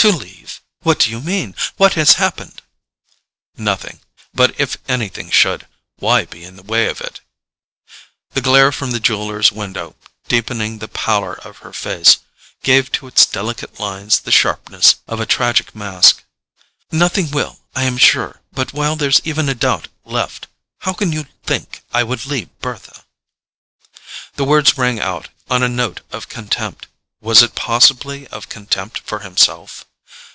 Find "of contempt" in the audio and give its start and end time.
28.28-29.00